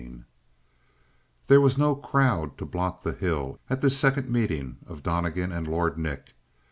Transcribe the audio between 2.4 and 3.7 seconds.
to block the hill